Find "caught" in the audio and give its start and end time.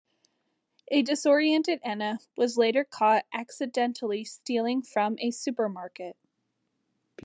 2.83-3.27